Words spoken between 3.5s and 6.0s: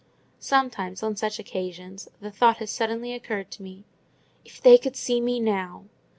to me—"If they could see me now!"